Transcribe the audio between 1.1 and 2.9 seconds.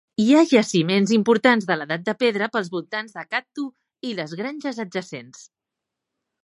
importants de l'edat de pedra pels